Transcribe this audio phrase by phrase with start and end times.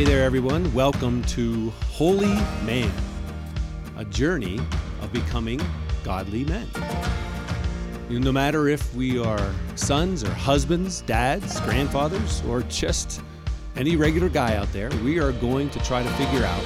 [0.00, 0.72] Hey there, everyone.
[0.72, 2.34] Welcome to Holy
[2.64, 2.90] Man,
[3.98, 4.58] a journey
[5.02, 5.60] of becoming
[6.02, 6.66] godly men.
[8.08, 13.20] No matter if we are sons or husbands, dads, grandfathers, or just
[13.76, 16.64] any regular guy out there, we are going to try to figure out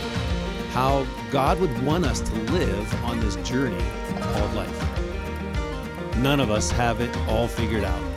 [0.70, 3.84] how God would want us to live on this journey
[4.20, 6.18] called life.
[6.18, 8.13] None of us have it all figured out.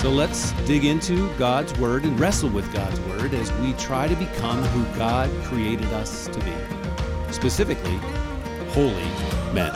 [0.00, 4.14] So let's dig into God's Word and wrestle with God's Word as we try to
[4.16, 6.54] become who God created us to be.
[7.30, 7.98] Specifically,
[8.70, 8.94] holy
[9.52, 9.70] men.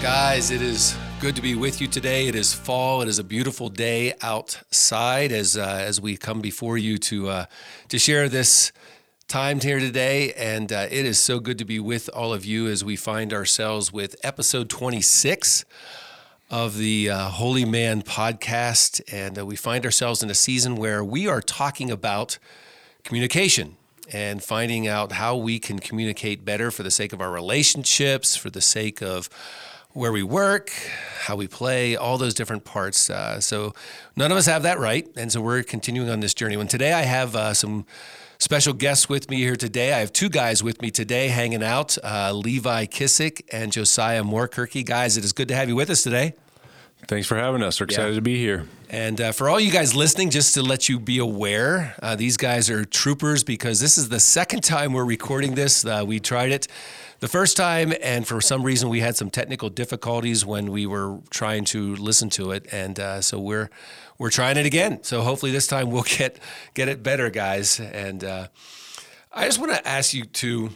[0.00, 2.28] Guys, it is good to be with you today.
[2.28, 3.02] It is fall.
[3.02, 7.46] It is a beautiful day outside as uh, as we come before you to uh,
[7.88, 8.70] to share this
[9.28, 10.32] time here today.
[10.34, 13.32] And uh, it is so good to be with all of you as we find
[13.32, 15.64] ourselves with episode 26
[16.50, 19.00] of the uh, Holy Man podcast.
[19.12, 22.38] And uh, we find ourselves in a season where we are talking about
[23.02, 23.76] communication
[24.12, 28.50] and finding out how we can communicate better for the sake of our relationships, for
[28.50, 29.30] the sake of
[29.92, 30.70] where we work,
[31.20, 33.08] how we play, all those different parts.
[33.08, 33.72] Uh, so
[34.16, 36.56] none of us have that right, and so we're continuing on this journey.
[36.56, 37.86] And today I have uh, some
[38.44, 39.94] special guests with me here today.
[39.94, 44.84] I have two guys with me today hanging out: uh, Levi Kissick and Josiah Morekirky.
[44.84, 46.34] Guys, it is good to have you with us today.
[47.08, 47.80] Thanks for having us.
[47.80, 48.16] We're excited yeah.
[48.16, 48.66] to be here.
[48.94, 52.36] And uh, for all you guys listening, just to let you be aware, uh, these
[52.36, 55.84] guys are troopers because this is the second time we're recording this.
[55.84, 56.68] Uh, we tried it
[57.18, 61.18] the first time, and for some reason we had some technical difficulties when we were
[61.30, 63.68] trying to listen to it, and uh, so we're
[64.18, 65.02] we're trying it again.
[65.02, 66.38] So hopefully this time we'll get
[66.74, 67.80] get it better, guys.
[67.80, 68.46] And uh,
[69.32, 70.70] I just want to ask you to,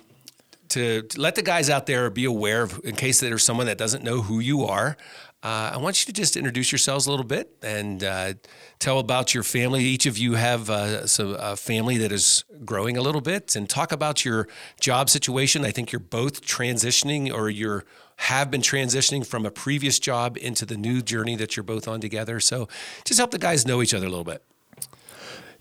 [0.71, 4.03] to let the guys out there be aware of, in case there's someone that doesn't
[4.03, 4.97] know who you are.
[5.41, 8.35] Uh, I want you to just introduce yourselves a little bit and uh,
[8.81, 9.85] tell about your family.
[9.85, 13.69] Each of you have uh, so a family that is growing a little bit, and
[13.69, 14.49] talk about your
[14.81, 15.65] job situation.
[15.65, 17.85] I think you're both transitioning, or you're
[18.17, 22.01] have been transitioning from a previous job into the new journey that you're both on
[22.01, 22.41] together.
[22.41, 22.69] So,
[23.05, 24.43] just help the guys know each other a little bit.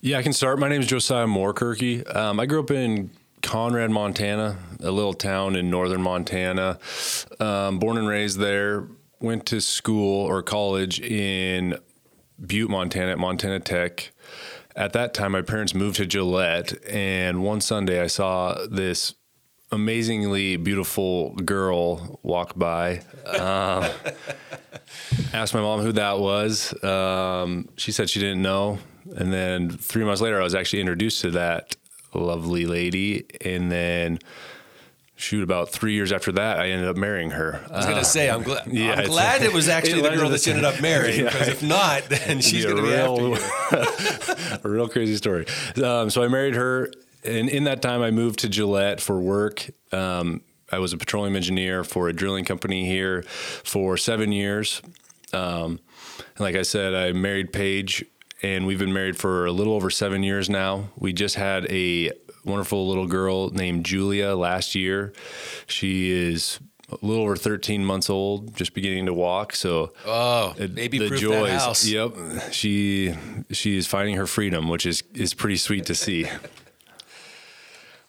[0.02, 0.58] Yeah, I can start.
[0.58, 2.16] My name is Josiah Morekirky.
[2.16, 3.12] Um, I grew up in
[3.44, 6.80] Conrad, Montana, a little town in northern Montana.
[7.40, 8.88] Um, born and raised there
[9.20, 11.78] went to school or college in
[12.46, 14.12] Butte, Montana, at Montana Tech.
[14.76, 19.16] At that time, my parents moved to Gillette, and one Sunday I saw this
[19.72, 23.02] amazingly beautiful girl walk by.
[23.26, 23.90] Um,
[25.34, 26.74] asked my mom who that was.
[26.84, 28.80] Um, she said she didn't know.
[29.16, 31.76] And then three months later, I was actually introduced to that
[32.14, 33.26] lovely lady.
[33.42, 34.20] And then
[35.18, 37.60] shoot, about three years after that, I ended up marrying her.
[37.72, 40.30] I was going to say, I'm, gl- yeah, I'm glad it was actually the girl
[40.30, 43.36] that you ended up marrying, because yeah, if not, then she's going to be real,
[43.36, 45.46] after a real crazy story.
[45.84, 46.92] Um, so I married her,
[47.24, 49.68] and in that time, I moved to Gillette for work.
[49.92, 50.42] Um,
[50.72, 54.82] I was a petroleum engineer for a drilling company here for seven years.
[55.34, 55.80] Um,
[56.20, 58.06] and like I said, I married Paige,
[58.44, 60.90] and we've been married for a little over seven years now.
[60.98, 62.12] We just had a
[62.48, 65.14] wonderful little girl named Julia last year.
[65.68, 66.60] She is
[66.90, 69.54] a little over 13 months old, just beginning to walk.
[69.54, 71.52] So, oh, baby the joys.
[71.52, 71.86] That house.
[71.86, 72.14] Yep,
[72.52, 73.14] she
[73.52, 76.28] she is finding her freedom, which is is pretty sweet to see.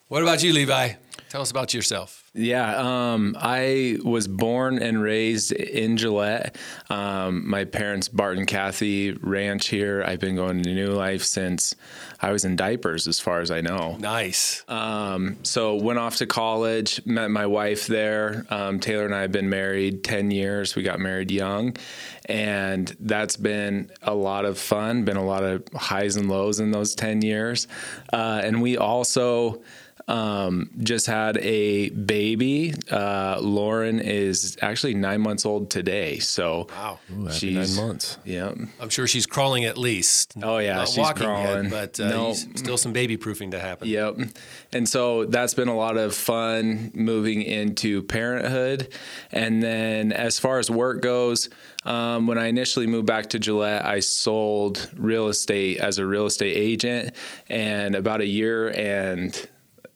[0.09, 0.93] what about you, Levi?
[1.29, 2.25] Tell us about yourself.
[2.33, 6.57] Yeah, um, I was born and raised in Gillette.
[6.89, 10.03] Um, my parents, Bart and Kathy, ranch here.
[10.07, 11.75] I've been going to New Life since
[12.23, 13.97] I was in diapers, as far as I know.
[13.99, 14.65] Nice.
[14.69, 18.47] Um, so went off to college, met my wife there.
[18.49, 20.77] Um, Taylor and I have been married ten years.
[20.77, 21.77] We got married young,
[22.25, 25.05] and that's been a lot of fun.
[25.05, 27.69] Been a lot of highs and lows in those ten years,
[28.15, 29.61] uh, and we also.
[30.09, 32.75] Um, just had a baby.
[32.91, 36.19] Uh, Lauren is actually nine months old today.
[36.19, 38.17] So wow, Ooh, she's nine months.
[38.25, 40.35] Yeah, I'm sure she's crawling at least.
[40.43, 42.37] Oh yeah, Not she's crawling, yet, but uh, nope.
[42.37, 43.87] still some baby proofing to happen.
[43.87, 44.17] Yep.
[44.73, 48.89] And so that's been a lot of fun moving into parenthood.
[49.31, 51.51] And then as far as work goes.
[51.85, 56.27] Um, when I initially moved back to Gillette, I sold real estate as a real
[56.27, 57.15] estate agent,
[57.49, 59.49] and about a year and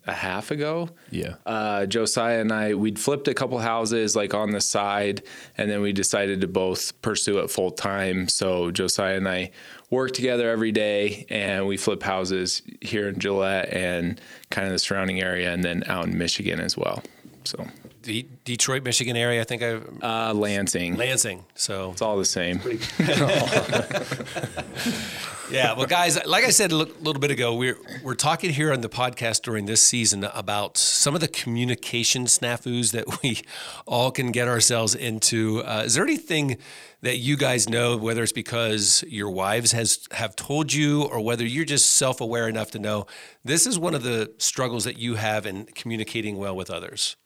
[0.07, 0.89] a half ago.
[1.11, 1.35] Yeah.
[1.47, 5.23] Uh, Josiah and I, we'd flipped a couple houses like on the side,
[5.57, 8.29] and then we decided to both pursue it full time.
[8.29, 9.51] So Josiah and I
[9.91, 14.21] work together every day, and we flip houses here in Gillette and
[14.51, 17.03] kind of the surrounding area, and then out in Michigan as well.
[17.45, 17.67] So
[18.03, 19.41] De- Detroit, Michigan area.
[19.41, 20.97] I think I Uh, Lansing.
[20.97, 21.45] Lansing.
[21.55, 22.61] So It's all the same.
[25.53, 28.81] Yeah, well, guys, like I said a little bit ago, we're we're talking here on
[28.81, 33.43] the podcast during this season about some of the communication snafus that we
[33.87, 35.63] all can get ourselves into.
[35.63, 36.57] Uh, is there anything
[37.03, 41.45] that you guys know, whether it's because your wives has have told you, or whether
[41.45, 43.07] you're just self aware enough to know
[43.45, 47.17] this is one of the struggles that you have in communicating well with others?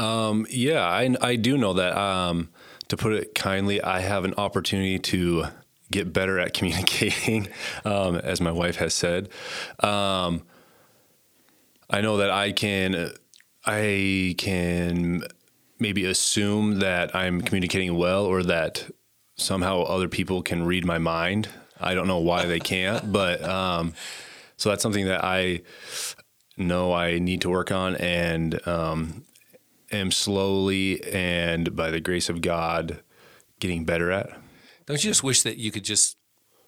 [0.00, 1.96] Um, yeah, I, I do know that.
[1.96, 2.48] Um,
[2.88, 5.44] to put it kindly, I have an opportunity to
[5.92, 7.48] get better at communicating,
[7.84, 9.28] um, as my wife has said.
[9.80, 10.42] Um,
[11.90, 13.12] I know that I can,
[13.66, 15.22] I can
[15.78, 18.90] maybe assume that I'm communicating well, or that
[19.36, 21.48] somehow other people can read my mind.
[21.78, 23.92] I don't know why they can't, but um,
[24.56, 25.60] so that's something that I
[26.56, 29.24] know I need to work on, and um,
[29.90, 33.00] am slowly and by the grace of God
[33.58, 34.30] getting better at.
[34.86, 36.16] Don't you just wish that you could just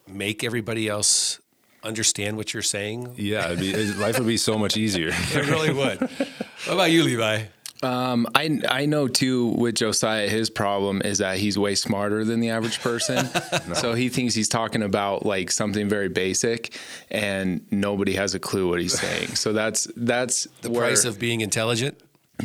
[0.07, 1.41] make everybody else
[1.83, 3.15] understand what you're saying?
[3.17, 5.11] Yeah, it'd be, life would be so much easier.
[5.33, 6.01] It really would.
[6.01, 7.45] what about you, Levi?
[7.83, 12.39] Um, I I know too with Josiah, his problem is that he's way smarter than
[12.39, 13.29] the average person.
[13.75, 16.79] So he thinks he's talking about like something very basic,
[17.11, 19.35] and nobody has a clue what he's saying.
[19.35, 21.99] So that's that's The where, price of being intelligent?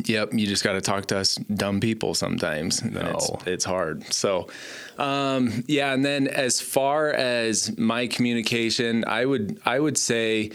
[0.05, 2.81] Yep, you just got to talk to us dumb people sometimes.
[2.81, 4.11] and It's, it's hard.
[4.13, 4.47] So,
[4.97, 10.51] um, yeah, and then as far as my communication, I would I would say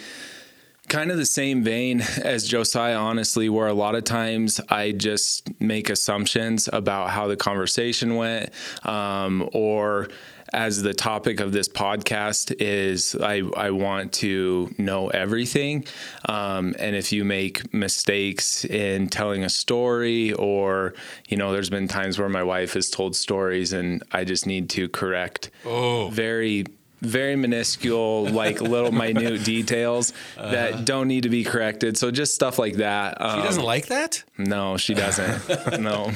[0.88, 5.48] kind of the same vein as Josiah, honestly, where a lot of times I just
[5.60, 8.50] make assumptions about how the conversation went,
[8.84, 10.08] um, or
[10.52, 15.86] as the topic of this podcast is, I, I want to know everything.
[16.28, 20.94] Um, and if you make mistakes in telling a story, or,
[21.28, 24.68] you know, there's been times where my wife has told stories and I just need
[24.70, 26.08] to correct oh.
[26.08, 26.66] very
[27.00, 31.98] very minuscule, like little minute details that don't need to be corrected.
[31.98, 33.20] So just stuff like that.
[33.20, 34.22] Um, doesn't like that?
[34.38, 35.80] no, she doesn't.
[35.80, 36.12] no.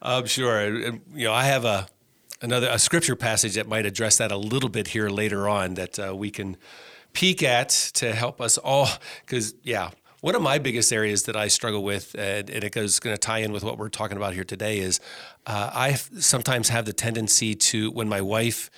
[0.00, 0.74] I'm sure.
[0.74, 1.86] You know, I have a
[2.42, 5.98] another a scripture passage that might address that a little bit here later on that
[5.98, 6.56] uh, we can
[7.12, 8.88] peek at to help us all.
[9.24, 9.90] Because yeah,
[10.20, 13.20] one of my biggest areas that I struggle with, and, and it goes going to
[13.20, 15.00] tie in with what we're talking about here today, is
[15.46, 18.70] uh, I sometimes have the tendency to when my wife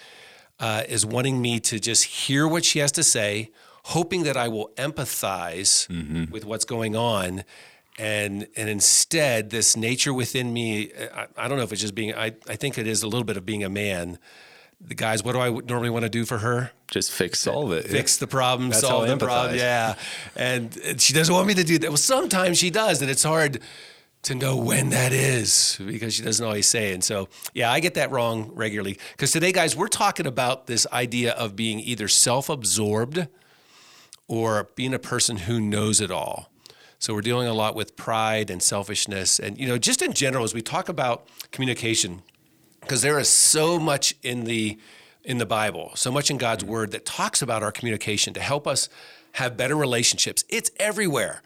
[0.60, 3.50] uh, is wanting me to just hear what she has to say,
[3.84, 5.88] hoping that I will empathize
[6.30, 7.44] with what's going on.
[7.98, 12.14] And, and instead, this nature within me, I, I don't know if it's just being,
[12.14, 14.18] I, I think it is a little bit of being a man.
[14.80, 16.72] The guys, what do I normally want to do for her?
[16.90, 17.40] Just fix.
[17.40, 17.86] Solve it.
[17.86, 19.56] Fix the problem, That's solve the problem.
[19.56, 19.94] Yeah.
[20.34, 21.88] And she doesn't want me to do that.
[21.88, 23.60] Well, sometimes she does, and it's hard
[24.24, 26.92] to know when that is because she doesn't always say.
[26.92, 28.98] And so, yeah, I get that wrong regularly.
[29.12, 33.28] Because today, guys, we're talking about this idea of being either self absorbed
[34.26, 36.50] or being a person who knows it all.
[36.98, 39.38] So we're dealing a lot with pride and selfishness.
[39.38, 42.22] And, you know, just in general, as we talk about communication,
[42.80, 44.78] because there is so much in the
[45.24, 48.66] in the Bible, so much in God's word that talks about our communication to help
[48.66, 48.90] us
[49.32, 50.44] have better relationships.
[50.50, 51.42] It's everywhere.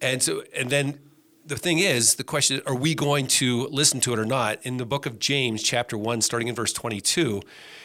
[0.00, 0.98] And so and then
[1.44, 4.58] the thing is, the question are we going to listen to it or not?
[4.64, 7.42] In the book of James, chapter 1, starting in verse 22,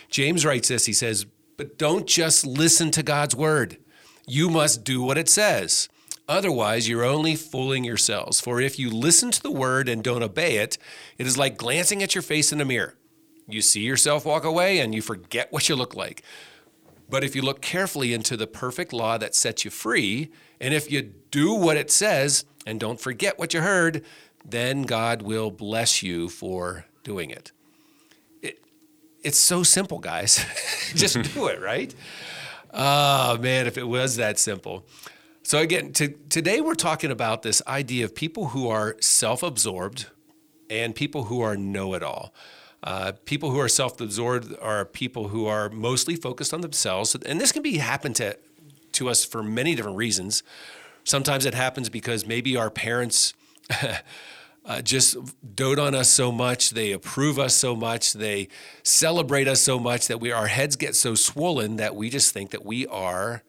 [0.10, 0.86] James writes this.
[0.86, 3.78] He says, "But don't just listen to God's word.
[4.26, 5.90] You must do what it says."
[6.28, 8.42] Otherwise, you're only fooling yourselves.
[8.42, 10.78] For if you listen to the word and don't obey it,
[11.18, 12.96] it is like glancing at your face in a mirror.
[13.48, 16.22] You see yourself walk away and you forget what you look like.
[17.10, 20.30] But if you look carefully into the perfect law that sets you free,
[20.60, 24.04] and if you do what it says and don't forget what you heard,
[24.44, 27.54] then God will bless you for doing it.
[28.42, 28.60] it
[29.24, 30.46] it's so simple, guys.
[30.96, 31.96] Just do it, right?
[32.74, 34.86] Oh, man, if it was that simple.
[35.48, 40.08] So, again, to, today we're talking about this idea of people who are self absorbed
[40.70, 42.34] and people who are know it all.
[42.84, 47.54] Uh, people who are self-absorbed are people who are mostly focused on themselves, and this
[47.54, 48.38] can be happen to
[48.92, 50.44] to us for many different reasons.
[51.06, 53.34] Sometimes it happens because maybe our parents
[54.66, 55.16] uh, just
[55.56, 58.50] dote on us so much, they approve us so much, they
[58.84, 62.50] celebrate us so much that we our heads get so swollen that we just think
[62.50, 63.44] that we are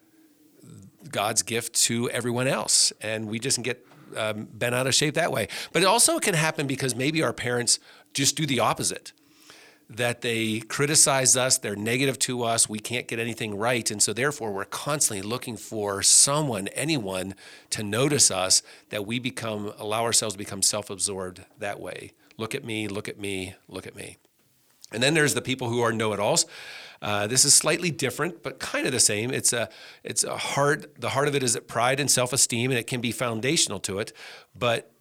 [1.11, 3.85] God's gift to everyone else, and we just get
[4.15, 5.47] um, bent out of shape that way.
[5.71, 7.79] But it also can happen because maybe our parents
[8.13, 9.11] just do the opposite.
[9.89, 13.89] that they criticize us, they're negative to us, we can't get anything right.
[13.89, 17.33] And so, therefore, we're constantly looking for someone, anyone,
[17.71, 22.11] to notice us that we become, allow ourselves to become self absorbed that way.
[22.37, 24.17] Look at me, look at me, look at me.
[24.91, 26.45] And then there's the people who are know it alls.
[27.01, 29.31] Uh, this is slightly different, but kind of the same.
[29.31, 29.69] It's a,
[30.03, 30.99] it's a heart.
[30.99, 34.11] The heart of it is pride and self-esteem, and it can be foundational to it.
[34.53, 34.91] But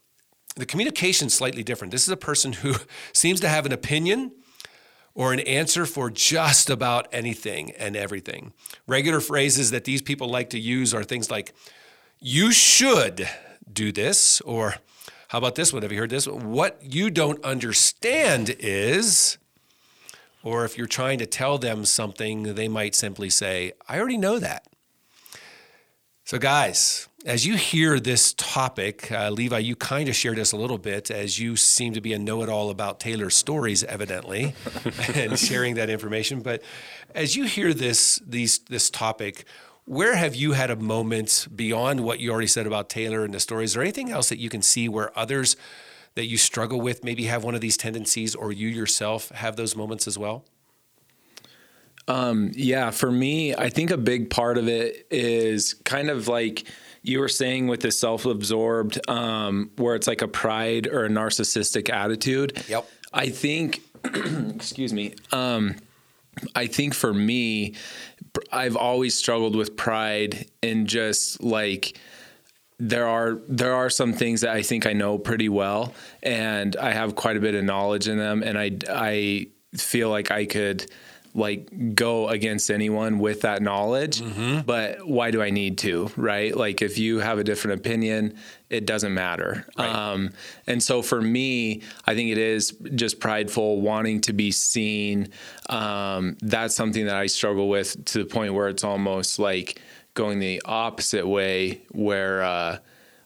[0.54, 1.90] the communication is slightly different.
[1.90, 2.74] This is a person who
[3.12, 4.32] seems to have an opinion
[5.14, 8.52] or an answer for just about anything and everything.
[8.86, 11.52] Regular phrases that these people like to use are things like,
[12.20, 13.28] you should
[13.72, 14.76] do this, or
[15.28, 15.82] how about this one?
[15.82, 16.26] Have you heard this?
[16.26, 19.38] What you don't understand is,
[20.42, 24.38] or if you're trying to tell them something, they might simply say, I already know
[24.38, 24.66] that.
[26.24, 30.56] So, guys, as you hear this topic, uh, Levi, you kind of shared us a
[30.56, 34.54] little bit as you seem to be a know it all about Taylor's stories, evidently,
[35.14, 36.40] and sharing that information.
[36.40, 36.62] But
[37.14, 39.46] as you hear this, these, this topic,
[39.86, 43.40] where have you had a moment beyond what you already said about Taylor and the
[43.40, 43.70] stories?
[43.70, 45.56] Is there anything else that you can see where others
[46.18, 49.76] that you struggle with maybe have one of these tendencies or you yourself have those
[49.76, 50.44] moments as well?
[52.08, 56.64] Um, yeah, for me, I think a big part of it is kind of like
[57.02, 61.88] you were saying with the self-absorbed, um, where it's like a pride or a narcissistic
[61.88, 62.64] attitude.
[62.66, 62.88] Yep.
[63.12, 65.14] I think, excuse me.
[65.30, 65.76] Um,
[66.56, 67.76] I think for me,
[68.50, 71.96] I've always struggled with pride and just like
[72.78, 76.92] there are there are some things that I think I know pretty well, and I
[76.92, 80.90] have quite a bit of knowledge in them, and I I feel like I could
[81.34, 84.60] like go against anyone with that knowledge mm-hmm.
[84.62, 88.34] but why do i need to right like if you have a different opinion
[88.70, 89.88] it doesn't matter right.
[89.88, 90.30] um,
[90.66, 95.28] and so for me i think it is just prideful wanting to be seen
[95.68, 99.80] um, that's something that i struggle with to the point where it's almost like
[100.18, 102.78] going the opposite way where uh,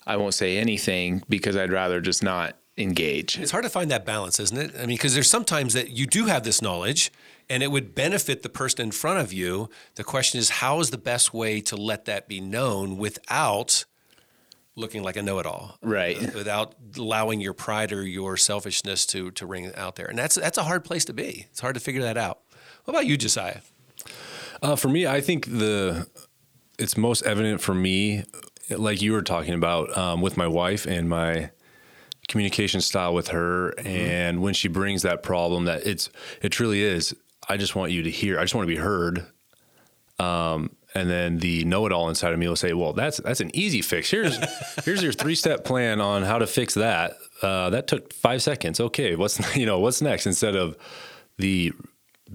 [0.06, 3.38] I won't say anything because I'd rather just not engage.
[3.38, 4.74] It's hard to find that balance, isn't it?
[4.76, 7.10] I mean, because there's sometimes that you do have this knowledge
[7.48, 9.68] and it would benefit the person in front of you.
[9.94, 13.84] The question is, how is the best way to let that be known without
[14.76, 16.34] looking like a know-it-all, right?
[16.34, 20.56] Without allowing your pride or your selfishness to to ring out there, and that's that's
[20.56, 21.46] a hard place to be.
[21.50, 22.40] It's hard to figure that out.
[22.84, 23.60] What about you, Josiah?
[24.62, 26.06] Uh, for me, I think the
[26.78, 28.24] it's most evident for me,
[28.70, 31.50] like you were talking about um, with my wife and my
[32.28, 33.86] communication style with her, mm-hmm.
[33.86, 36.10] and when she brings that problem, that it's
[36.40, 37.14] it truly is.
[37.48, 38.38] I just want you to hear.
[38.38, 39.26] I just want to be heard.
[40.18, 43.82] Um, and then the know-it-all inside of me will say, "Well, that's that's an easy
[43.82, 44.10] fix.
[44.10, 44.38] Here's
[44.84, 47.14] here's your three-step plan on how to fix that.
[47.40, 48.78] Uh, that took five seconds.
[48.78, 50.26] Okay, what's you know what's next?
[50.26, 50.76] Instead of
[51.38, 51.72] the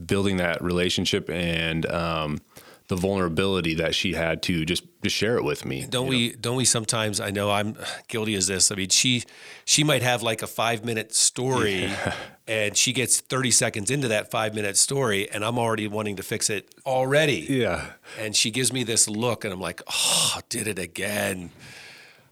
[0.05, 2.39] building that relationship and um,
[2.87, 5.85] the vulnerability that she had to just just share it with me.
[5.87, 6.29] Don't we?
[6.29, 6.35] Know?
[6.39, 7.19] Don't we sometimes?
[7.19, 7.77] I know I'm
[8.07, 8.71] guilty as this.
[8.71, 9.23] I mean, she
[9.65, 12.13] she might have like a five minute story, yeah.
[12.47, 16.23] and she gets thirty seconds into that five minute story, and I'm already wanting to
[16.23, 17.45] fix it already.
[17.49, 17.91] Yeah.
[18.19, 21.51] And she gives me this look, and I'm like, oh, did it again.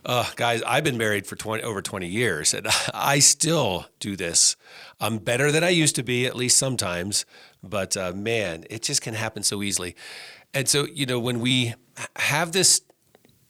[0.06, 4.56] Uh, guys, I've been married for 20, over 20 years, and I still do this.
[5.00, 7.26] I'm better than I used to be, at least sometimes.
[7.64, 9.96] But uh, man, it just can happen so easily.
[10.56, 11.74] And so, you know, when we
[12.16, 12.82] have this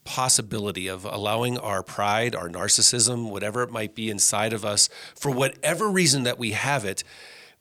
[0.05, 5.31] possibility of allowing our pride, our narcissism, whatever it might be inside of us, for
[5.31, 7.03] whatever reason that we have it,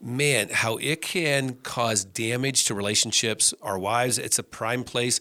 [0.00, 4.18] man, how it can cause damage to relationships, our wives.
[4.18, 5.20] It's a prime place.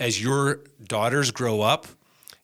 [0.00, 1.86] As your daughters grow up,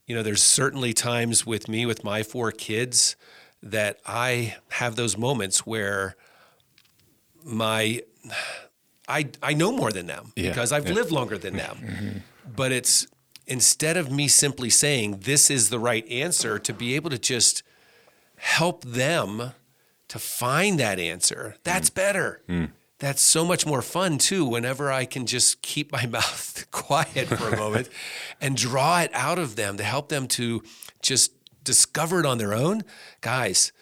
[0.06, 3.16] you know, there's certainly times with me, with my four kids,
[3.62, 6.14] that I have those moments where
[7.42, 8.02] my
[9.08, 10.94] I I know more than them yeah, because I've yeah.
[10.94, 11.76] lived longer than them.
[11.76, 12.18] Mm-hmm.
[12.54, 13.06] But it's
[13.46, 17.62] instead of me simply saying this is the right answer, to be able to just
[18.36, 19.52] help them
[20.08, 21.56] to find that answer.
[21.64, 21.94] That's mm.
[21.94, 22.42] better.
[22.48, 22.70] Mm.
[22.98, 24.44] That's so much more fun too.
[24.44, 27.88] Whenever I can just keep my mouth quiet for a moment
[28.40, 30.62] and draw it out of them to help them to
[31.02, 31.32] just
[31.62, 32.84] discover it on their own,
[33.20, 33.72] guys.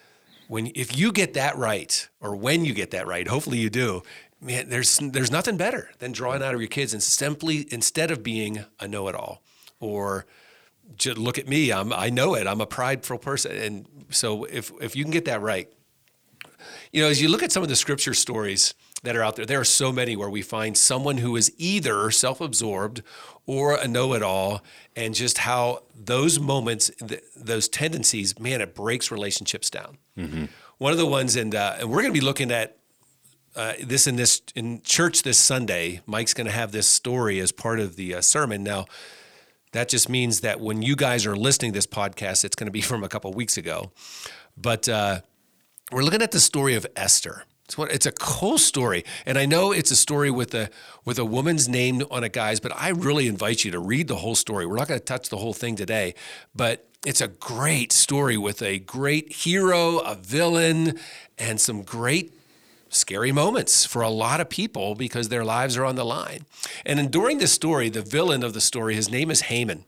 [0.47, 4.03] When if you get that right, or when you get that right, hopefully you do,
[4.45, 8.23] man, there's there's nothing better than drawing out of your kids and simply instead of
[8.23, 9.41] being a know-it-all
[9.79, 10.25] or
[10.95, 12.47] just look at me, I'm I know it.
[12.47, 15.67] I'm a prideful person, and so if if you can get that right,
[16.91, 19.45] you know, as you look at some of the scripture stories that are out there,
[19.45, 23.01] there are so many where we find someone who is either self-absorbed
[23.47, 24.63] or a know-it-all,
[24.95, 29.97] and just how those moments, th- those tendencies, man, it breaks relationships down.
[30.17, 30.45] Mm-hmm.
[30.77, 32.74] One of the ones, and uh, and we're going to be looking at
[33.55, 37.51] uh, this in this in church this Sunday, Mike's going to have this story as
[37.51, 38.63] part of the uh, sermon.
[38.63, 38.85] Now,
[39.71, 42.71] that just means that when you guys are listening to this podcast, it's going to
[42.71, 43.91] be from a couple weeks ago.
[44.57, 45.21] But uh,
[45.91, 47.43] we're looking at the story of Esther.
[47.65, 50.69] It's, what, it's a cool story, and I know it's a story with a
[51.03, 52.59] with a woman's name on it, guys.
[52.59, 54.67] But I really invite you to read the whole story.
[54.67, 56.13] We're not going to touch the whole thing today,
[56.53, 60.99] but it's a great story with a great hero, a villain,
[61.39, 62.34] and some great
[62.95, 66.45] scary moments for a lot of people because their lives are on the line.
[66.85, 69.85] And during this story, the villain of the story, his name is Haman,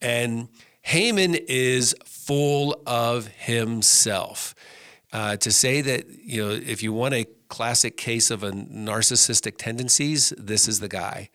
[0.00, 0.48] and
[0.82, 4.54] Haman is full of himself
[5.12, 9.56] uh, to say that you know if you want a classic case of a narcissistic
[9.56, 11.30] tendencies, this is the guy.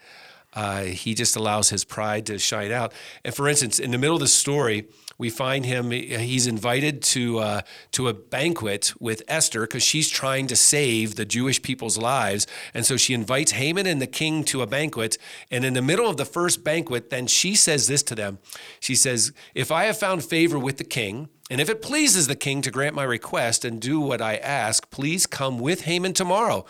[0.54, 2.94] Uh, he just allows his pride to shine out.
[3.26, 4.88] And for instance, in the middle of the story,
[5.24, 5.92] we find him.
[5.92, 7.62] He's invited to uh,
[7.94, 12.86] to a banquet with Esther because she's trying to save the Jewish people's lives, and
[12.86, 15.18] so she invites Haman and the king to a banquet.
[15.50, 18.39] And in the middle of the first banquet, then she says this to them.
[18.82, 22.36] She says, "If I have found favor with the king." And if it pleases the
[22.36, 26.65] king to grant my request and do what I ask, please come with Haman tomorrow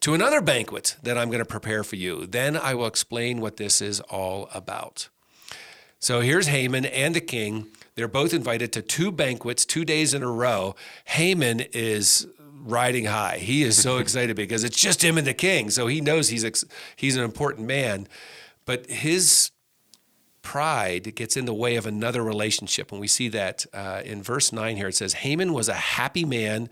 [0.00, 2.26] to another banquet that I'm going to prepare for you.
[2.26, 5.08] Then I will explain what this is all about.
[6.04, 7.68] So here's Haman and the king.
[7.96, 10.74] They're both invited to two banquets, two days in a row.
[11.04, 12.26] Haman is
[12.64, 13.38] riding high.
[13.38, 15.70] He is so excited because it's just him and the king.
[15.70, 16.64] So he knows he's ex-
[16.96, 18.08] he's an important man,
[18.64, 19.50] but his
[20.42, 22.92] pride gets in the way of another relationship.
[22.92, 24.88] And we see that uh, in verse 9 here.
[24.88, 26.68] It says, Haman was a happy man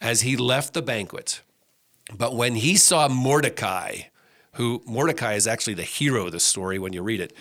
[0.00, 1.40] as he left the banquet.
[2.16, 4.02] But when he saw Mordecai,
[4.56, 7.32] who Mordecai is actually the hero of the story when you read it.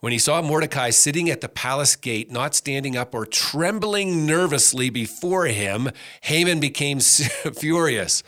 [0.00, 4.90] When he saw Mordecai sitting at the palace gate, not standing up or trembling nervously
[4.90, 5.90] before him,
[6.22, 7.00] Haman became
[7.54, 8.22] furious.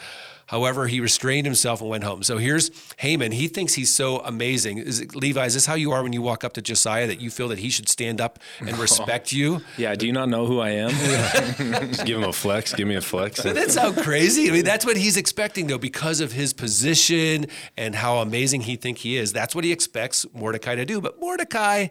[0.46, 2.22] However, he restrained himself and went home.
[2.22, 3.32] So here's Haman.
[3.32, 4.78] He thinks he's so amazing.
[4.78, 7.20] Is it, Levi, is this how you are when you walk up to Josiah that
[7.20, 9.60] you feel that he should stand up and respect you?
[9.76, 9.94] Yeah.
[9.94, 10.90] Do you not know who I am?
[11.88, 12.72] Just give him a flex.
[12.72, 13.36] Give me a flex.
[13.36, 14.48] Doesn't that sound crazy?
[14.48, 18.76] I mean, that's what he's expecting, though, because of his position and how amazing he
[18.76, 19.32] think he is.
[19.32, 21.00] That's what he expects Mordecai to do.
[21.00, 21.88] But Mordecai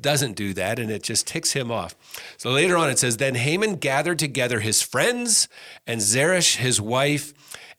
[0.00, 1.96] doesn't do that, and it just ticks him off.
[2.36, 5.48] So later on, it says, Then Haman gathered together his friends
[5.86, 7.34] and Zeresh, his wife,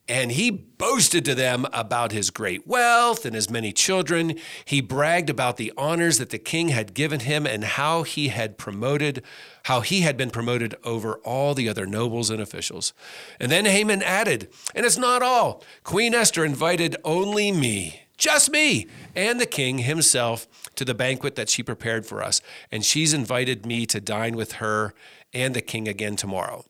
[0.10, 4.38] and he boasted to them about his great wealth and his many children.
[4.66, 8.58] He bragged about the honors that the king had given him and how he had
[8.58, 9.24] promoted,
[9.66, 12.92] how he had been promoted over all the other nobles and officials.
[13.40, 15.64] And then Haman added, And it's not all.
[15.84, 21.50] Queen Esther invited only me, just me, and the king himself to the banquet that
[21.50, 22.42] she prepared for us.
[22.72, 24.96] And she's invited me to dine with her
[25.34, 26.66] and the king again tomorrow.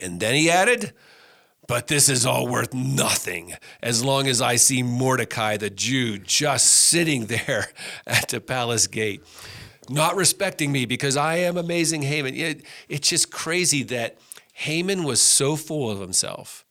[0.00, 0.92] And then he added,
[1.70, 6.66] but this is all worth nothing as long as I see Mordecai the Jew just
[6.66, 7.68] sitting there
[8.08, 9.22] at the palace gate,
[9.88, 12.34] not respecting me because I am amazing Haman.
[12.34, 14.18] It, it's just crazy that
[14.52, 16.66] Haman was so full of himself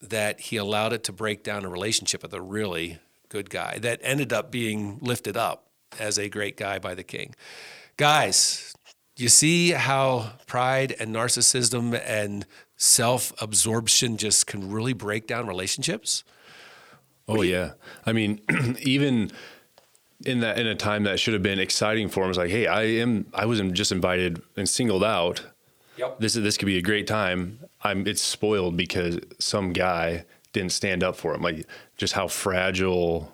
[0.00, 3.98] that he allowed it to break down a relationship with a really good guy that
[4.04, 5.66] ended up being lifted up
[5.98, 7.34] as a great guy by the king.
[7.96, 8.72] Guys,
[9.16, 12.46] you see how pride and narcissism and
[12.82, 16.24] self absorption just can really break down relationships?
[17.28, 17.72] Oh yeah.
[18.04, 18.40] I mean,
[18.82, 19.30] even
[20.24, 22.66] in that in a time that should have been exciting for him, it's like, hey,
[22.66, 25.44] I am I wasn't just invited and singled out.
[25.96, 26.20] Yep.
[26.20, 27.60] This is this could be a great time.
[27.82, 31.42] I'm it's spoiled because some guy didn't stand up for him.
[31.42, 31.66] Like
[31.96, 33.30] just how fragile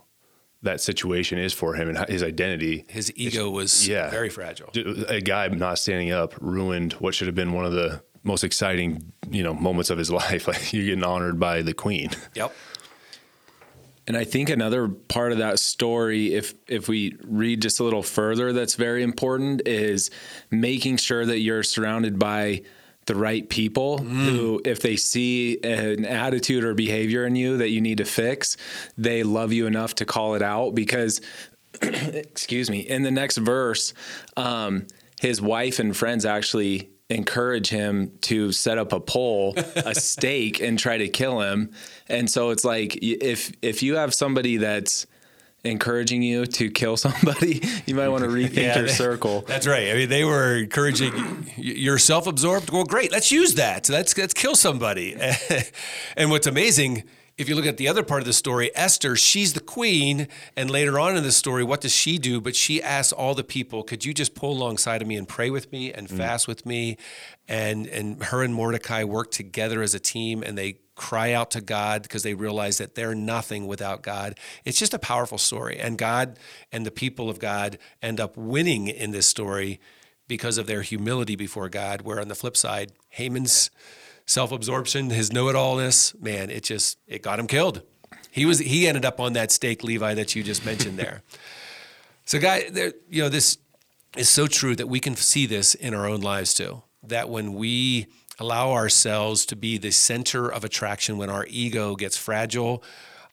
[0.63, 2.85] that situation is for him and his identity.
[2.89, 4.71] His ego was yeah, very fragile.
[5.09, 9.12] A guy not standing up ruined what should have been one of the most exciting,
[9.29, 10.47] you know, moments of his life.
[10.47, 12.11] Like you're getting honored by the queen.
[12.35, 12.55] Yep.
[14.07, 18.03] And I think another part of that story, if if we read just a little
[18.03, 20.11] further, that's very important is
[20.51, 22.62] making sure that you're surrounded by
[23.05, 24.05] the right people mm.
[24.07, 28.57] who, if they see an attitude or behavior in you that you need to fix,
[28.97, 30.75] they love you enough to call it out.
[30.75, 31.21] Because,
[31.83, 33.93] excuse me, in the next verse,
[34.37, 34.87] um,
[35.21, 40.79] his wife and friends actually encourage him to set up a pole, a stake, and
[40.79, 41.71] try to kill him.
[42.09, 45.07] And so it's like if if you have somebody that's
[45.64, 49.42] encouraging you to kill somebody, you might want to rethink yeah, your they, circle.
[49.42, 49.90] That's right.
[49.90, 52.71] I mean, they were encouraging you're self-absorbed.
[52.71, 53.11] Well, great.
[53.11, 53.88] Let's use that.
[53.88, 55.16] Let's let's kill somebody.
[56.16, 57.05] and what's amazing
[57.38, 60.27] if you look at the other part of the story, Esther, she's the queen.
[60.57, 62.40] And later on in the story, what does she do?
[62.40, 65.48] But she asks all the people, could you just pull alongside of me and pray
[65.48, 66.16] with me and mm.
[66.16, 66.98] fast with me?
[67.46, 71.61] And, and her and Mordecai work together as a team and they cry out to
[71.61, 74.37] God because they realize that they're nothing without God.
[74.64, 75.79] It's just a powerful story.
[75.79, 76.40] And God
[76.72, 79.79] and the people of God end up winning in this story
[80.27, 82.03] because of their humility before God.
[82.03, 83.70] Where on the flip side, Haman's
[84.29, 87.83] self-absorption, his know-it-allness, man, it just it got him killed.
[88.31, 91.23] He was he ended up on that stake, Levi, that you just mentioned there.
[92.25, 93.59] so, guy, there, you know, this
[94.17, 96.83] is so true that we can see this in our own lives too.
[97.03, 98.07] That when we
[98.38, 102.85] allow ourselves to be the center of attraction, when our ego gets fragile,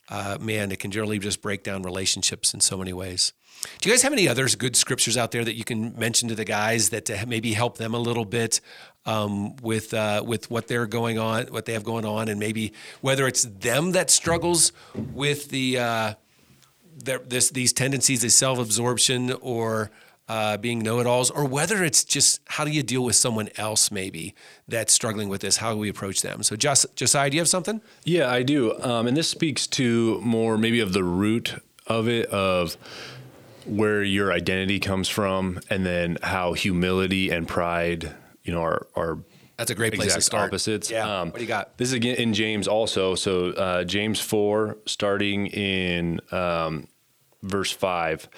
[0.10, 3.34] uh, man, it can generally just break down relationships in so many ways.
[3.82, 6.36] Do you guys have any other good scriptures out there that you can mention to
[6.36, 8.62] the guys that to maybe help them a little bit
[9.06, 12.74] um, with uh, with what they're going on, what they have going on, and maybe
[13.02, 16.14] whether it's them that struggles with the, uh,
[16.96, 19.92] this these tendencies of self absorption or
[20.28, 24.34] uh, being know-it-alls, or whether it's just how do you deal with someone else maybe
[24.68, 25.58] that's struggling with this?
[25.58, 26.42] How do we approach them?
[26.42, 27.82] So, Jos- Josiah, do you have something?
[28.04, 32.26] Yeah, I do, um, and this speaks to more maybe of the root of it
[32.30, 32.76] of
[33.66, 38.14] where your identity comes from, and then how humility and pride,
[38.46, 39.20] you know, are are
[39.58, 40.50] that's a great place to start.
[40.50, 40.90] Opposites.
[40.90, 41.22] Yeah.
[41.22, 41.78] Um, what do you got?
[41.78, 43.16] This is again in James also.
[43.16, 46.88] So uh, James four, starting in um,
[47.44, 48.30] verse five,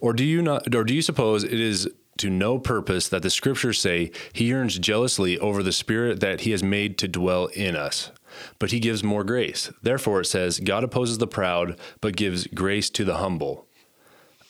[0.00, 3.30] or do you not, or do you suppose it is to no purpose that the
[3.30, 7.74] scriptures say he yearns jealously over the spirit that he has made to dwell in
[7.74, 8.12] us?
[8.58, 9.70] But he gives more grace.
[9.82, 13.68] Therefore, it says, God opposes the proud, but gives grace to the humble.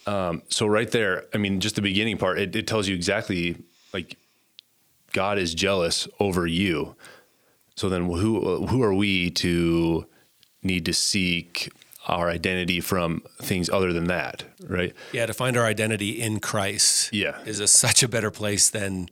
[0.06, 3.56] Um, so right there, I mean, just the beginning part, it, it tells you exactly
[3.92, 4.16] like
[5.14, 6.96] God is jealous over you.
[7.76, 10.06] So then, who who are we to
[10.62, 11.72] need to seek
[12.06, 14.92] our identity from things other than that, right?
[15.12, 17.12] Yeah, to find our identity in Christ.
[17.12, 19.08] Yeah, is a, such a better place than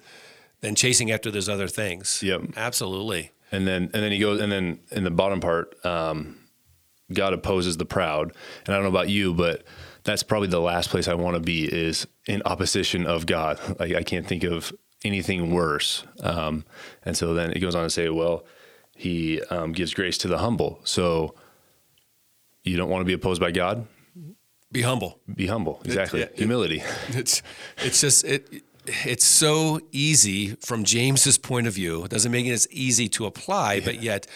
[0.61, 2.23] than chasing after those other things.
[2.23, 3.31] Yep, absolutely.
[3.51, 6.37] And then and then he goes, and then in the bottom part, um,
[7.13, 8.33] God opposes the proud.
[8.67, 9.65] And I don't know about you, but
[10.05, 13.61] that's probably the last place I want to be is in opposition of God.
[13.79, 14.73] Like I can't think of
[15.05, 16.05] anything worse.
[16.21, 16.65] Um,
[17.05, 18.45] and so then it goes on to say, well,
[18.97, 20.81] he um, gives grace to the humble.
[20.85, 21.35] So
[22.63, 23.87] you don't want to be opposed by God?
[24.71, 25.21] Be humble.
[25.33, 25.83] Be humble.
[25.85, 26.23] Exactly.
[26.23, 26.83] It, it, Humility.
[27.09, 27.43] It's
[27.79, 32.05] it's just it it's so easy from James's point of view.
[32.05, 33.85] It doesn't make it as easy to apply, yeah.
[33.85, 34.27] but yet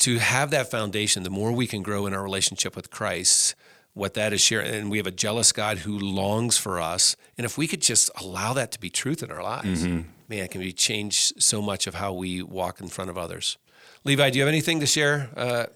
[0.00, 3.54] to have that foundation, the more we can grow in our relationship with Christ,
[3.94, 4.72] what that is sharing.
[4.72, 7.16] And we have a jealous God who longs for us.
[7.36, 10.08] And if we could just allow that to be truth in our lives, mm-hmm.
[10.28, 13.58] man, it can be change so much of how we walk in front of others.
[14.04, 15.28] Levi, do you have anything to share?
[15.36, 15.66] Uh,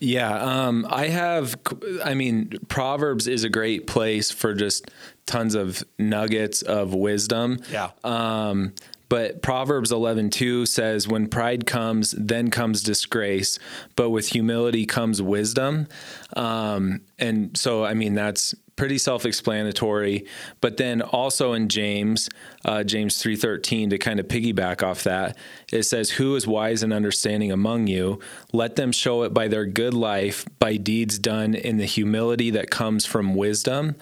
[0.00, 1.56] yeah, um, I have.
[2.02, 4.90] I mean, Proverbs is a great place for just
[5.26, 7.58] tons of nuggets of wisdom.
[7.70, 7.90] Yeah.
[8.02, 8.72] Um,
[9.10, 13.58] but Proverbs 11:2 says when pride comes then comes disgrace
[13.96, 15.86] but with humility comes wisdom.
[16.34, 20.24] Um, and so I mean that's pretty self-explanatory.
[20.62, 22.30] But then also in James
[22.64, 25.36] uh, James 3:13 to kind of piggyback off that
[25.72, 28.20] it says who is wise and understanding among you?
[28.52, 32.70] Let them show it by their good life by deeds done in the humility that
[32.70, 33.96] comes from wisdom.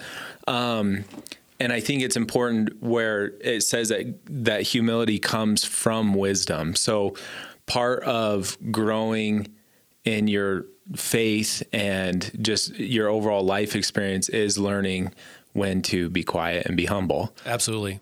[0.47, 1.03] Um,
[1.59, 6.75] and I think it's important where it says that that humility comes from wisdom.
[6.75, 7.15] So
[7.65, 9.47] part of growing
[10.05, 15.13] in your faith and just your overall life experience is learning
[15.53, 17.35] when to be quiet and be humble.
[17.45, 17.99] Absolutely.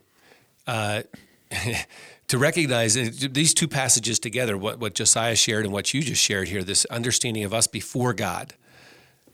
[0.68, 1.04] Uh,
[2.28, 6.50] to recognize these two passages together, what, what Josiah shared and what you just shared
[6.50, 8.54] here, this understanding of us before God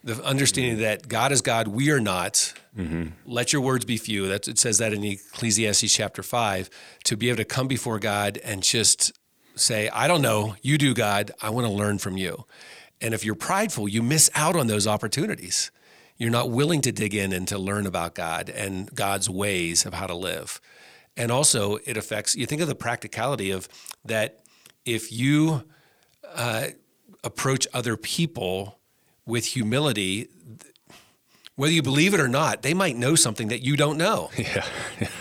[0.03, 2.53] the understanding that God is God, we are not.
[2.77, 3.09] Mm-hmm.
[3.25, 4.27] Let your words be few.
[4.27, 6.69] That it says that in Ecclesiastes chapter five.
[7.05, 9.11] To be able to come before God and just
[9.55, 11.31] say, "I don't know, you do, God.
[11.41, 12.45] I want to learn from you."
[12.99, 15.71] And if you're prideful, you miss out on those opportunities.
[16.17, 19.93] You're not willing to dig in and to learn about God and God's ways of
[19.93, 20.61] how to live.
[21.15, 22.35] And also, it affects.
[22.35, 23.67] You think of the practicality of
[24.05, 24.39] that.
[24.85, 25.63] If you
[26.35, 26.67] uh,
[27.23, 28.79] approach other people
[29.25, 30.27] with humility,
[31.55, 34.29] whether you believe it or not, they might know something that you don't know.
[34.37, 34.65] Yeah.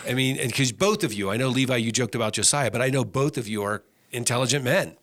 [0.07, 2.89] I mean, because both of you, I know Levi, you joked about Josiah, but I
[2.89, 4.97] know both of you are intelligent men.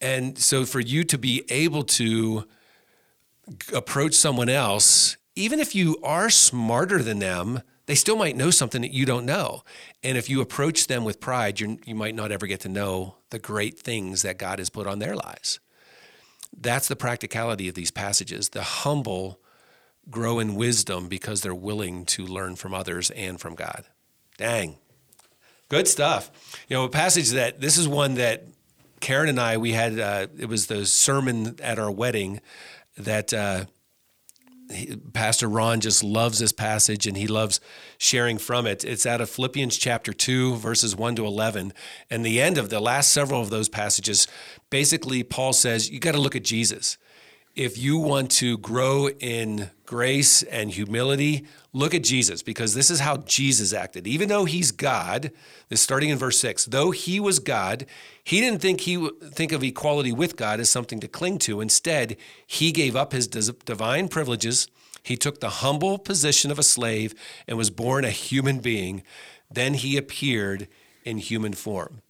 [0.00, 2.46] And so for you to be able to
[3.72, 8.82] approach someone else, even if you are smarter than them, they still might know something
[8.82, 9.62] that you don't know.
[10.02, 13.38] And if you approach them with pride, you might not ever get to know the
[13.38, 15.60] great things that God has put on their lives.
[16.56, 18.50] That's the practicality of these passages.
[18.50, 19.40] The humble
[20.10, 23.84] grow in wisdom because they're willing to learn from others and from God.
[24.36, 24.76] Dang.
[25.68, 26.30] Good stuff.
[26.68, 28.46] You know, a passage that this is one that
[29.00, 32.40] Karen and I, we had, uh, it was the sermon at our wedding
[32.96, 33.64] that uh,
[35.12, 37.60] Pastor Ron just loves this passage and he loves
[37.98, 38.84] sharing from it.
[38.84, 41.72] It's out of Philippians chapter 2, verses 1 to 11.
[42.10, 44.26] And the end of the last several of those passages,
[44.70, 46.98] basically, Paul says, you got to look at Jesus.
[47.56, 53.00] If you want to grow in grace and humility, look at Jesus because this is
[53.00, 54.06] how Jesus acted.
[54.06, 55.32] Even though he's God,
[55.70, 57.86] this starting in verse 6, though he was God,
[58.22, 61.62] he didn't think he think of equality with God as something to cling to.
[61.62, 64.68] Instead, he gave up his divine privileges.
[65.02, 67.14] He took the humble position of a slave
[67.48, 69.02] and was born a human being.
[69.50, 70.68] Then he appeared
[71.04, 72.02] in human form.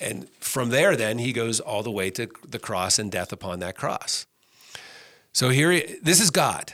[0.00, 3.60] And from there, then he goes all the way to the cross and death upon
[3.60, 4.26] that cross.
[5.36, 6.72] So here, this is God.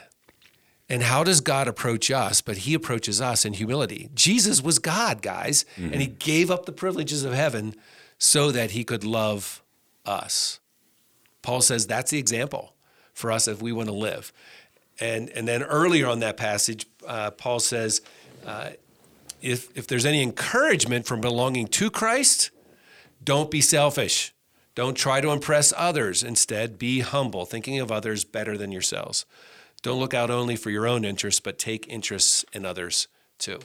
[0.88, 2.40] And how does God approach us?
[2.40, 4.08] But he approaches us in humility.
[4.14, 5.92] Jesus was God, guys, mm-hmm.
[5.92, 7.74] and he gave up the privileges of heaven
[8.18, 9.64] so that he could love
[10.06, 10.60] us.
[11.42, 12.76] Paul says that's the example
[13.12, 14.32] for us if we want to live.
[15.00, 18.00] And, and then earlier on that passage, uh, Paul says,
[18.46, 18.70] uh,
[19.40, 22.52] if, if there's any encouragement from belonging to Christ,
[23.24, 24.32] don't be selfish.
[24.74, 26.22] Don't try to impress others.
[26.22, 29.26] Instead, be humble, thinking of others better than yourselves.
[29.82, 33.08] Don't look out only for your own interests, but take interests in others
[33.38, 33.58] too.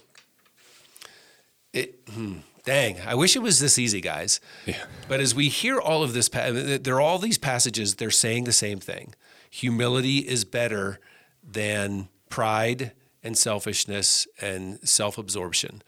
[1.73, 4.41] It, hmm, dang, I wish it was this easy, guys.
[4.65, 4.83] Yeah.
[5.07, 8.51] But as we hear all of this, there are all these passages, they're saying the
[8.51, 9.13] same thing.
[9.49, 10.99] Humility is better
[11.43, 12.93] than pride
[13.23, 15.83] and selfishness and self absorption.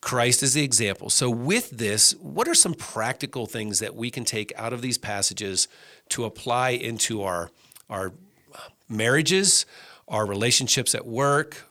[0.00, 1.10] Christ is the example.
[1.10, 4.96] So, with this, what are some practical things that we can take out of these
[4.96, 5.68] passages
[6.10, 7.50] to apply into our,
[7.88, 8.12] our
[8.88, 9.66] marriages,
[10.08, 11.69] our relationships at work,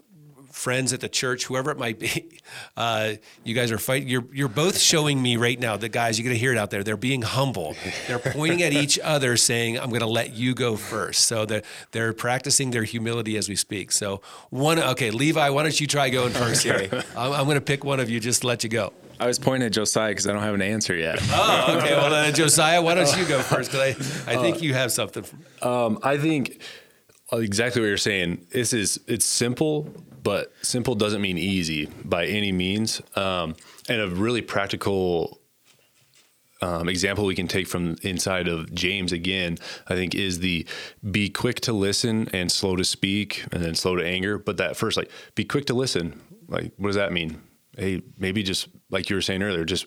[0.60, 2.36] friends at the church, whoever it might be.
[2.76, 4.08] Uh, you guys are fighting.
[4.08, 6.84] You're you're both showing me right now that guys, you're gonna hear it out there.
[6.84, 7.76] They're being humble.
[8.08, 11.28] They're pointing at each other, saying, "I'm gonna let you go first.
[11.28, 13.92] So they're they're practicing their humility as we speak.
[13.92, 16.90] So one, okay, Levi, why don't you try going first here?
[17.16, 18.94] I'm, I'm gonna pick one of you, just to let you go.
[19.20, 21.20] I was pointing at Josiah because I don't have an answer yet.
[21.32, 21.96] oh, okay.
[21.96, 23.72] Well, then, Josiah, why don't you go first?
[23.72, 25.26] Because I, I think you have something.
[25.62, 26.62] Um, I think
[27.32, 28.46] exactly what you're saying.
[28.52, 29.90] This is it's simple,
[30.24, 33.02] but simple doesn't mean easy by any means.
[33.16, 33.56] Um,
[33.88, 35.40] and a really practical
[36.62, 40.66] um, example we can take from inside of James again, I think, is the
[41.10, 44.38] be quick to listen and slow to speak, and then slow to anger.
[44.38, 46.22] But that first, like, be quick to listen.
[46.48, 47.42] Like, what does that mean?
[47.78, 49.86] Hey, maybe just like you were saying earlier, just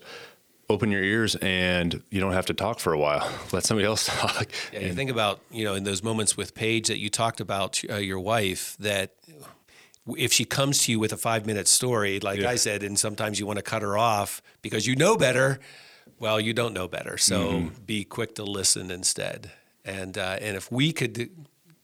[0.72, 3.30] open your ears and you don't have to talk for a while.
[3.52, 4.48] Let somebody else talk.
[4.72, 7.80] Yeah, you think about, you know, in those moments with Paige that you talked about
[7.88, 9.14] uh, your wife that
[10.16, 12.50] if she comes to you with a 5-minute story like yeah.
[12.50, 15.60] I said and sometimes you want to cut her off because you know better,
[16.18, 17.16] well, you don't know better.
[17.18, 17.82] So mm-hmm.
[17.84, 19.52] be quick to listen instead.
[19.84, 21.30] And uh, and if we could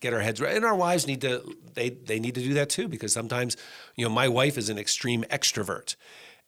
[0.01, 2.68] get our heads right and our wives need to they they need to do that
[2.68, 3.57] too because sometimes
[3.96, 5.96] you know my wife is an extreme extrovert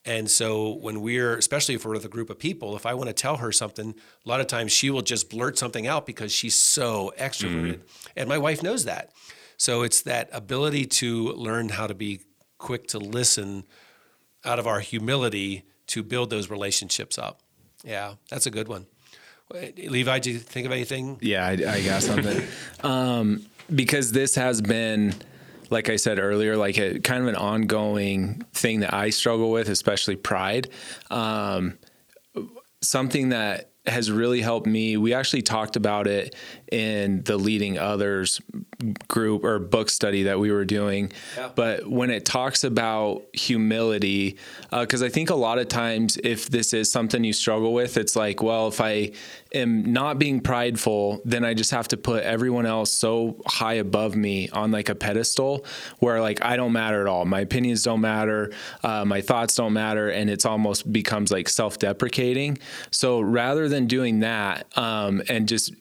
[0.04, 3.08] and so when we're, especially if we're with a group of people, if I want
[3.08, 6.32] to tell her something, a lot of times she will just blurt something out because
[6.32, 7.74] she's so extroverted.
[7.74, 8.10] Mm-hmm.
[8.16, 9.10] And my wife knows that.
[9.58, 12.20] So it's that ability to learn how to be
[12.56, 13.64] quick to listen
[14.42, 17.40] out of our humility to build those relationships up.
[17.84, 18.86] Yeah, that's a good one.
[19.52, 21.18] Levi, do you think of anything?
[21.20, 22.46] Yeah, I, I got something.
[22.82, 25.14] um, because this has been
[25.70, 29.68] like I said earlier, like a kind of an ongoing thing that I struggle with,
[29.68, 30.68] especially pride.
[31.10, 31.78] Um,
[32.82, 34.96] something that has really helped me.
[34.96, 36.34] We actually talked about it
[36.70, 38.40] in the leading others
[39.08, 41.12] group or book study that we were doing.
[41.36, 41.50] Yeah.
[41.54, 44.36] But when it talks about humility,
[44.70, 47.96] because uh, I think a lot of times if this is something you struggle with,
[47.96, 49.12] it's like, well, if I
[49.52, 54.16] am not being prideful, then I just have to put everyone else so high above
[54.16, 55.64] me on like a pedestal
[55.98, 57.24] where like I don't matter at all.
[57.24, 61.78] My opinions don't matter, uh, my thoughts don't matter, and it's almost becomes like self
[61.78, 62.58] deprecating.
[62.90, 65.72] So rather than doing that um, and just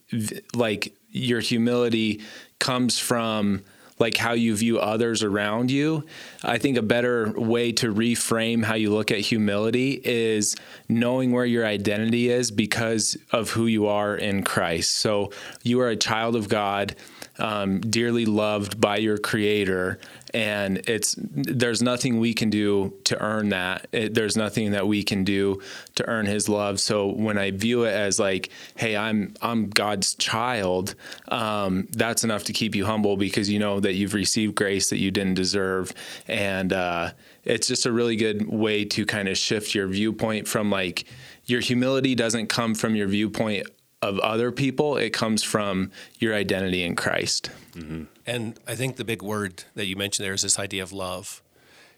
[0.55, 2.21] like your humility
[2.59, 3.63] comes from
[3.99, 6.05] like how you view others around you.
[6.43, 10.55] I think a better way to reframe how you look at humility is
[10.87, 14.97] knowing where your identity is because of who you are in Christ.
[14.97, 15.31] So
[15.63, 16.95] you are a child of God.
[17.39, 19.99] Um, dearly loved by your Creator,
[20.33, 23.87] and it's there's nothing we can do to earn that.
[23.91, 25.61] It, there's nothing that we can do
[25.95, 26.79] to earn His love.
[26.79, 30.95] So when I view it as like, hey, I'm I'm God's child,
[31.29, 34.99] um, that's enough to keep you humble because you know that you've received grace that
[34.99, 35.93] you didn't deserve,
[36.27, 37.11] and uh,
[37.43, 41.05] it's just a really good way to kind of shift your viewpoint from like
[41.45, 43.67] your humility doesn't come from your viewpoint
[44.01, 48.03] of other people it comes from your identity in christ mm-hmm.
[48.25, 51.41] and i think the big word that you mentioned there is this idea of love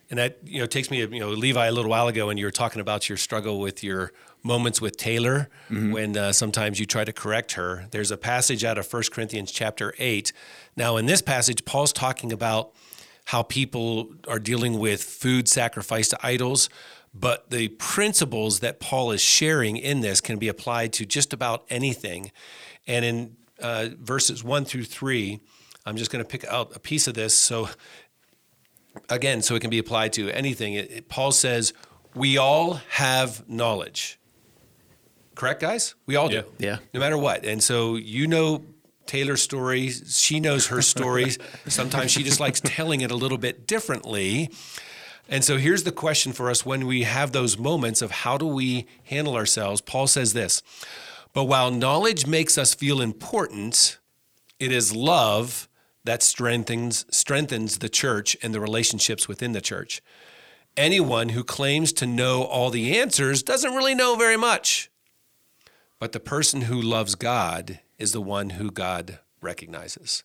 [0.09, 2.45] and that you know takes me you know levi a little while ago and you
[2.45, 4.11] were talking about your struggle with your
[4.43, 5.91] moments with taylor mm-hmm.
[5.91, 9.51] when uh, sometimes you try to correct her there's a passage out of 1 corinthians
[9.51, 10.33] chapter 8
[10.75, 12.71] now in this passage paul's talking about
[13.25, 16.69] how people are dealing with food sacrificed to idols
[17.13, 21.65] but the principles that Paul is sharing in this can be applied to just about
[21.69, 22.31] anything.
[22.87, 25.41] And in uh, verses one through three,
[25.85, 27.33] I'm just going to pick out a piece of this.
[27.33, 27.69] So,
[29.09, 30.73] again, so it can be applied to anything.
[30.73, 31.73] It, it, Paul says,
[32.15, 34.17] We all have knowledge.
[35.35, 35.95] Correct, guys?
[36.05, 36.43] We all do.
[36.59, 36.77] Yeah.
[36.93, 37.45] No matter what.
[37.45, 38.63] And so you know
[39.05, 39.89] Taylor's story.
[39.89, 41.31] She knows her story.
[41.67, 44.49] Sometimes she just likes telling it a little bit differently.
[45.31, 48.45] And so here's the question for us when we have those moments of how do
[48.45, 49.79] we handle ourselves.
[49.79, 50.61] Paul says this
[51.33, 53.97] But while knowledge makes us feel important,
[54.59, 55.69] it is love
[56.03, 60.01] that strengthens, strengthens the church and the relationships within the church.
[60.75, 64.91] Anyone who claims to know all the answers doesn't really know very much.
[65.97, 70.23] But the person who loves God is the one who God recognizes.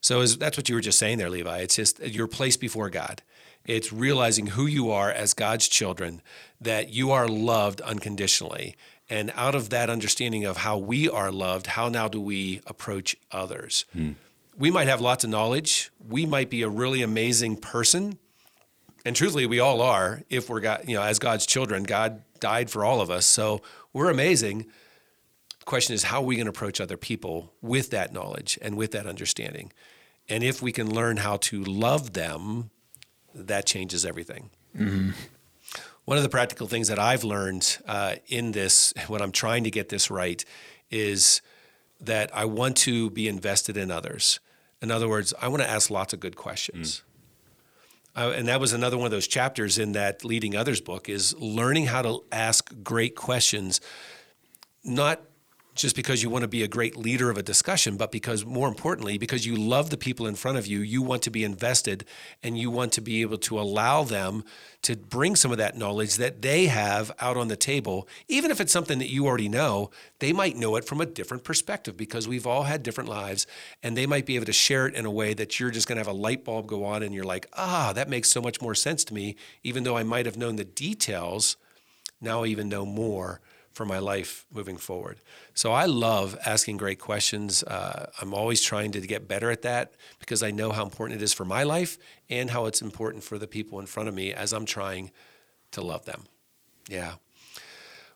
[0.00, 1.58] So that's what you were just saying there, Levi.
[1.58, 3.22] It's just your place before God.
[3.68, 6.22] It's realizing who you are as God's children,
[6.58, 8.76] that you are loved unconditionally.
[9.10, 13.14] And out of that understanding of how we are loved, how now do we approach
[13.30, 13.84] others?
[13.92, 14.12] Hmm.
[14.56, 15.90] We might have lots of knowledge.
[16.08, 18.18] We might be a really amazing person.
[19.04, 22.70] And truthfully, we all are if we're God, you know, as God's children, God died
[22.70, 23.26] for all of us.
[23.26, 23.60] So
[23.92, 24.66] we're amazing.
[25.58, 28.78] The question is, how are we going to approach other people with that knowledge and
[28.78, 29.72] with that understanding?
[30.26, 32.70] And if we can learn how to love them
[33.46, 34.50] that changes everything.
[34.76, 35.10] Mm-hmm.
[36.04, 39.70] One of the practical things that I've learned uh, in this, when I'm trying to
[39.70, 40.42] get this right,
[40.90, 41.42] is
[42.00, 44.40] that I want to be invested in others.
[44.80, 47.02] In other words, I want to ask lots of good questions.
[48.16, 48.22] Mm.
[48.22, 51.36] Uh, and that was another one of those chapters in that Leading Others book is
[51.38, 53.80] learning how to ask great questions,
[54.82, 55.20] not
[55.78, 58.68] just because you want to be a great leader of a discussion, but because more
[58.68, 62.04] importantly, because you love the people in front of you, you want to be invested
[62.42, 64.44] and you want to be able to allow them
[64.82, 68.08] to bring some of that knowledge that they have out on the table.
[68.28, 71.44] Even if it's something that you already know, they might know it from a different
[71.44, 73.46] perspective because we've all had different lives
[73.82, 75.96] and they might be able to share it in a way that you're just going
[75.96, 78.60] to have a light bulb go on and you're like, ah, that makes so much
[78.60, 79.36] more sense to me.
[79.62, 81.56] Even though I might have known the details,
[82.20, 83.40] now I even know more
[83.78, 85.18] for my life moving forward.
[85.54, 87.62] So I love asking great questions.
[87.62, 91.24] Uh, I'm always trying to get better at that because I know how important it
[91.24, 91.96] is for my life
[92.28, 95.12] and how it's important for the people in front of me as I'm trying
[95.70, 96.24] to love them.
[96.88, 97.12] Yeah.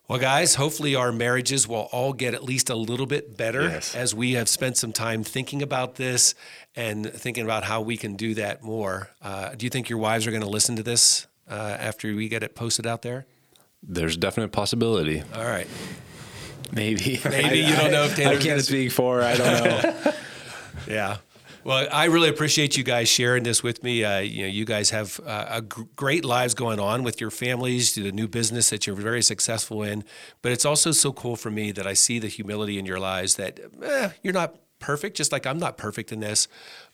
[0.08, 3.94] Well, guys, hopefully our marriages will all get at least a little bit better yes.
[3.94, 6.34] as we have spent some time thinking about this
[6.74, 9.10] and thinking about how we can do that more.
[9.22, 12.28] Uh, do you think your wives are going to listen to this uh, after we
[12.28, 13.26] get it posted out there?
[13.82, 15.22] There's definite possibility.
[15.34, 15.66] All right.
[16.72, 17.20] Maybe.
[17.28, 18.36] Maybe you don't know if Taylor.
[18.36, 19.22] I can't speak for.
[19.22, 20.12] I don't know.
[20.88, 21.16] yeah.
[21.64, 24.04] Well, I really appreciate you guys sharing this with me.
[24.04, 27.30] Uh, you know, you guys have uh, a g- great lives going on with your
[27.30, 30.02] families, the new business that you're very successful in.
[30.40, 33.36] But it's also so cool for me that I see the humility in your lives.
[33.36, 36.48] That eh, you're not perfect, just like I'm not perfect in this.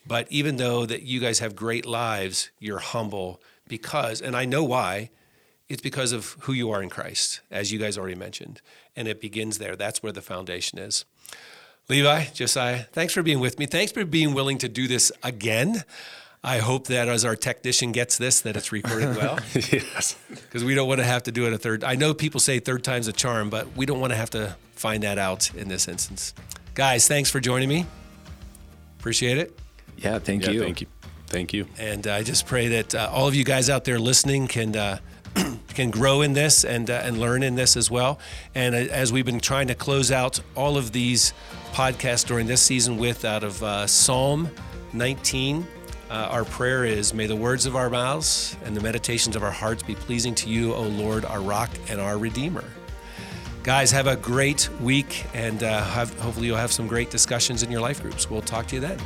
[0.06, 4.64] But even though that you guys have great lives, you're humble because, and I know
[4.64, 5.08] why
[5.68, 8.60] it's because of who you are in Christ, as you guys already mentioned.
[8.96, 9.76] And it begins there.
[9.76, 11.04] That's where the foundation is.
[11.88, 13.66] Levi, Josiah, thanks for being with me.
[13.66, 15.84] Thanks for being willing to do this again.
[16.44, 19.38] I hope that as our technician gets this, that it's recorded well.
[19.54, 20.16] yes.
[20.28, 21.84] Because we don't want to have to do it a third.
[21.84, 24.56] I know people say third time's a charm, but we don't want to have to
[24.72, 26.34] find that out in this instance.
[26.74, 27.86] Guys, thanks for joining me.
[29.00, 29.58] Appreciate it.
[29.96, 30.60] Yeah, thank yeah, you.
[30.60, 30.86] Thank you.
[31.26, 31.66] Thank you.
[31.78, 34.76] And I just pray that uh, all of you guys out there listening can.
[34.76, 34.98] Uh,
[35.74, 38.18] can grow in this and, uh, and learn in this as well.
[38.54, 41.32] And uh, as we've been trying to close out all of these
[41.72, 44.50] podcasts during this season with out of uh, Psalm
[44.92, 45.66] 19,
[46.10, 49.50] uh, our prayer is May the words of our mouths and the meditations of our
[49.50, 52.64] hearts be pleasing to you, O Lord, our rock and our redeemer.
[53.62, 57.70] Guys, have a great week and uh, have, hopefully you'll have some great discussions in
[57.70, 58.30] your life groups.
[58.30, 58.98] We'll talk to you then.